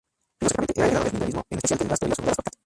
Filosóficamente, 0.39 0.71
era 0.81 0.87
heredero 0.89 1.03
del 1.03 1.13
idealismo, 1.15 1.43
en 1.51 1.57
especial 1.59 1.77
de 1.77 1.85
las 1.85 1.99
teorías 1.99 2.15
formuladas 2.15 2.35
por 2.37 2.43
Kant. 2.45 2.55